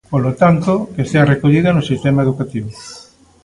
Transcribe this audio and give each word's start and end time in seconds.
Polo 0.13 0.31
tanto, 0.41 0.71
que 0.93 1.03
estea 1.05 1.29
recollida 1.33 1.69
no 1.75 1.87
sistema 1.91 2.23
educativo. 2.25 2.69